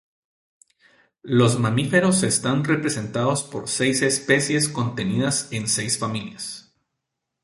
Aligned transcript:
Los 1.21 1.59
mamíferos 1.59 2.23
están 2.23 2.63
representados 2.63 3.43
por 3.43 3.67
seis 3.69 4.01
especies 4.01 4.67
contenidas 4.67 5.49
en 5.53 5.67
seis 5.67 5.99
familias. 5.99 6.73